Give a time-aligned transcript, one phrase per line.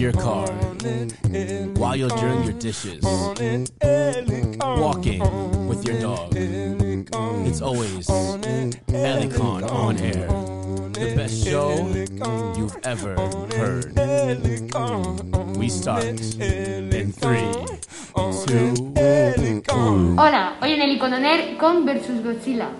[0.00, 0.46] Your car,
[1.76, 3.68] while you're doing your dishes, walking
[5.68, 6.32] with your dog.
[7.46, 10.26] It's always Elicon on air.
[10.94, 11.86] The best show
[12.56, 13.14] you've ever
[13.56, 13.94] heard.
[15.58, 16.16] We start in
[17.12, 17.52] three,
[18.46, 18.74] two,
[19.68, 20.16] one.
[20.16, 22.70] Hola, hoy en el Icononer con versus Godzilla.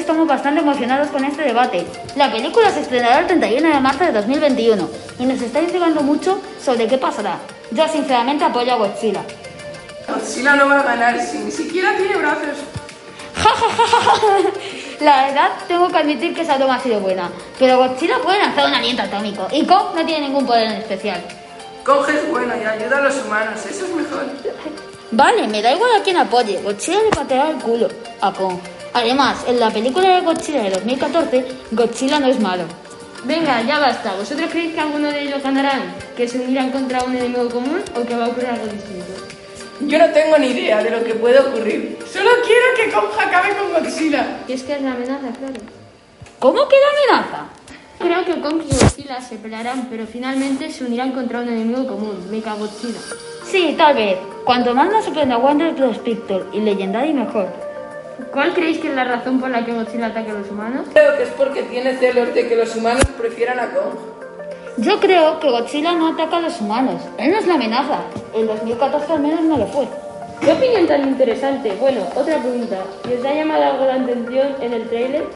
[0.00, 1.86] Que estamos bastante emocionados con este debate.
[2.16, 6.40] La película se estrenará el 31 de marzo de 2021 y nos está intrigando mucho
[6.64, 7.36] sobre qué pasará.
[7.70, 9.22] Yo sinceramente apoyo a Godzilla.
[10.08, 12.56] Godzilla no va a ganar si ni siquiera tiene brazos.
[15.00, 18.68] La verdad, tengo que admitir que esa toma ha sido buena, pero Godzilla puede lanzar
[18.68, 21.20] un aliento atómico y Kong no tiene ningún poder en especial.
[21.84, 24.24] Coge es bueno y ayuda a los humanos, eso es mejor.
[25.10, 26.58] Vale, me da igual a quién apoye.
[26.62, 27.88] Godzilla le pateará el culo
[28.22, 28.60] a Kong.
[28.92, 32.64] Además, en la película de Godzilla de 2014, Godzilla no es malo.
[33.24, 34.14] Venga, ya basta.
[34.14, 35.94] ¿Vosotros creéis que alguno de ellos ganarán?
[36.16, 39.12] ¿Que se unirán contra un enemigo común o que va a ocurrir algo distinto?
[39.82, 41.98] Yo no tengo ni idea de lo que puede ocurrir.
[42.10, 44.40] Solo quiero que Kong acabe con Godzilla.
[44.48, 45.60] Y es que es la amenaza, claro.
[46.38, 47.46] ¿Cómo que la amenaza?
[47.98, 52.26] Creo que Kong y Godzilla se pelearán, pero finalmente se unirán contra un enemigo común,
[52.30, 52.98] Mecha Godzilla.
[53.44, 54.18] Sí, tal vez.
[54.44, 57.69] Cuanto más nos sorprenda Wonder Plus Picture y Legendary, mejor.
[58.32, 60.86] ¿Cuál creéis que es la razón por la que Godzilla ataca a los humanos?
[60.92, 63.94] Creo que es porque tiene celos de que los humanos prefieran a Kong.
[64.76, 67.02] Yo creo que Godzilla no ataca a los humanos.
[67.18, 67.98] Él no es la amenaza.
[68.34, 69.88] En 2014 al menos no lo fue.
[70.40, 71.76] ¿Qué opinión tan interesante?
[71.78, 72.78] Bueno, otra pregunta.
[73.08, 75.26] ¿Y os ha llamado algo la atención en el tráiler?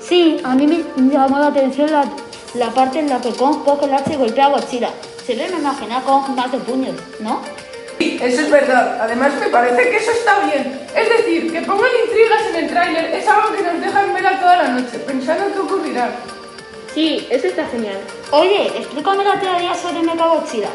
[0.00, 2.04] Sí, a mí me llamó la atención la,
[2.54, 4.90] la parte en la que Kong coge el hacha y golpea a Godzilla.
[5.24, 7.40] Se ve me imagina a Kong más de puños, ¿no?
[7.98, 8.98] Sí, eso es verdad.
[9.00, 10.80] Además me parece que eso está bien.
[10.94, 14.40] Es decir, que pongan intrigas en el tráiler es algo que nos dejan ver a
[14.40, 16.10] toda la noche, pensando qué ocurrirá.
[16.94, 17.98] Sí, eso está genial.
[18.30, 20.70] Oye, explícame la teoría sobre Mecha Godzilla.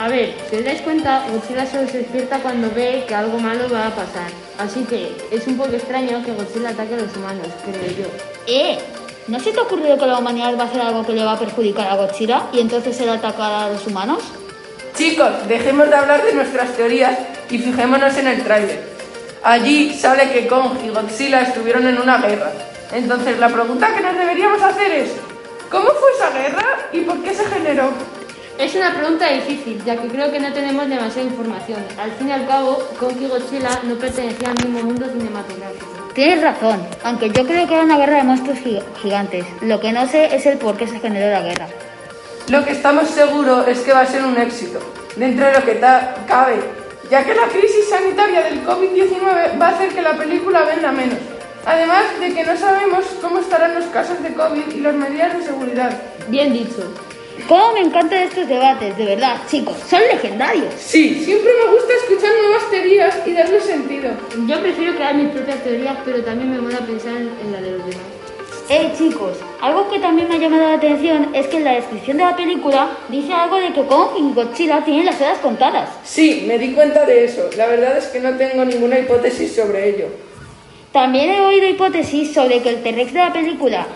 [0.00, 3.68] A ver, si os dais cuenta, Godzilla solo se despierta cuando ve que algo malo
[3.72, 4.30] va a pasar.
[4.58, 8.06] Así que es un poco extraño que Godzilla ataque a los humanos, creo yo.
[8.46, 8.78] Eh,
[9.28, 11.32] ¿no se te ha ocurrido que la humanidad va a hacer algo que le va
[11.32, 14.22] a perjudicar a Godzilla y entonces él atacará a los humanos?
[15.06, 17.16] Chicos, dejemos de hablar de nuestras teorías
[17.48, 18.82] y fijémonos en el tráiler.
[19.44, 22.50] Allí sale que Kong y Godzilla estuvieron en una guerra.
[22.92, 25.10] Entonces la pregunta que nos deberíamos hacer es,
[25.70, 27.90] ¿cómo fue esa guerra y por qué se generó?
[28.58, 31.84] Es una pregunta difícil, ya que creo que no tenemos demasiada información.
[32.02, 35.86] Al fin y al cabo, Kong y Godzilla no pertenecían al mismo mundo cinematográfico.
[36.16, 39.44] Tienes razón, aunque yo creo que era una guerra de monstruos gi- gigantes.
[39.60, 41.68] Lo que no sé es el por qué se generó la guerra.
[42.48, 44.78] Lo que estamos seguros es que va a ser un éxito,
[45.16, 46.56] dentro de lo que ta- cabe,
[47.10, 51.18] ya que la crisis sanitaria del COVID-19 va a hacer que la película venda menos.
[51.64, 55.44] Además de que no sabemos cómo estarán los casos de COVID y las medidas de
[55.44, 55.90] seguridad.
[56.28, 56.92] Bien dicho.
[57.48, 58.96] ¿Cómo me encantan estos debates?
[58.96, 60.72] De verdad, chicos, son legendarios.
[60.78, 64.10] Sí, siempre me gusta escuchar nuevas teorías y darle sentido.
[64.46, 67.70] Yo prefiero crear mis propias teorías, pero también me mola pensar en, en la de
[67.72, 68.06] los demás.
[68.68, 72.16] Hey chicos, algo que también me ha llamado la atención es que en la descripción
[72.16, 75.88] de la película dice algo de que Kong y Godzilla tienen las horas contadas.
[76.02, 77.48] Sí, me di cuenta de eso.
[77.56, 80.06] La verdad es que no tengo ninguna hipótesis sobre ello.
[80.92, 83.86] También he oído hipótesis sobre que el T-Rex de la película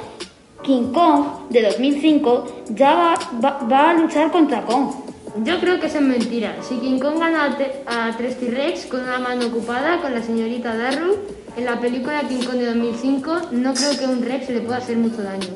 [0.62, 4.90] King Kong de 2005 ya va, va- va a luchar contra Kong.
[5.37, 6.56] Yo creo que eso es mentira.
[6.62, 7.56] Si King Kong gana
[7.87, 11.17] a, a tres T-Rex con una mano ocupada con la señorita Darrow,
[11.56, 14.79] en la película King Kong de 2005 no creo que a un Rex le pueda
[14.79, 15.49] hacer mucho daño.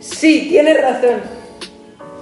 [0.00, 1.20] Sí, tienes razón.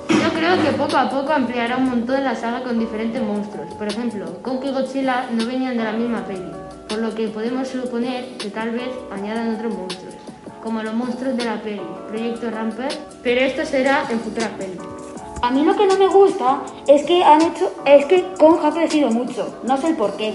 [0.09, 3.73] Yo creo que poco a poco ampliará un montón la saga con diferentes monstruos.
[3.75, 6.51] Por ejemplo, Kong y Godzilla no venían de la misma peli,
[6.89, 10.15] por lo que podemos suponer que tal vez añadan otros monstruos,
[10.63, 12.93] como los monstruos de la peli, Proyecto Ramper,
[13.23, 14.98] pero esto será en futuras pelis.
[15.41, 18.73] A mí lo que no me gusta es que han hecho es que Kong ha
[18.73, 20.35] crecido mucho, no sé el por qué.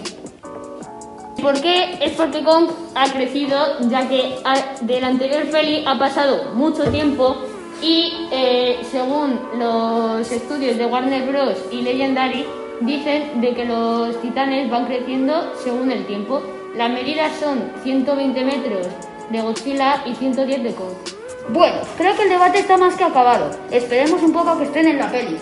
[1.41, 1.97] ¿Por qué?
[1.99, 3.57] Es porque Kong ha crecido,
[3.89, 4.37] ya que
[4.81, 7.35] de la anterior peli ha pasado mucho tiempo
[7.81, 11.57] y eh, según los estudios de Warner Bros.
[11.69, 12.45] y Legendary,
[12.79, 16.41] dicen de que los titanes van creciendo según el tiempo.
[16.77, 18.87] Las medidas son 120 metros
[19.29, 21.22] de Godzilla y 110 de Kong.
[21.49, 23.51] Bueno, creo que el debate está más que acabado.
[23.69, 25.37] Esperemos un poco que estén en la peli.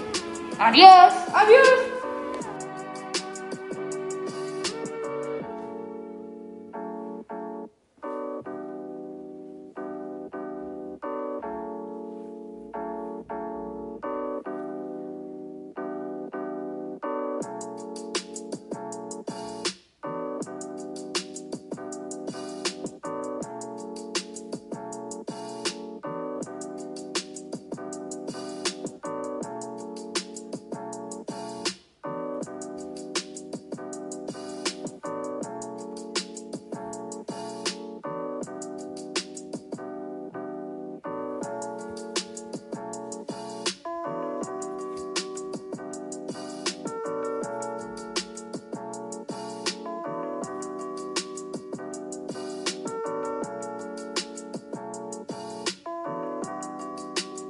[0.58, 1.14] ¡Adiós!
[1.34, 1.91] ¡Adiós!